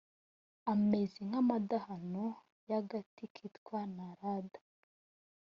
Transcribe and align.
ameze 0.73 1.19
nk’ 1.27 1.35
amadahano 1.41 2.25
y’ 2.69 2.71
agati 2.79 3.23
kitwa 3.35 3.79
narada 3.95 4.59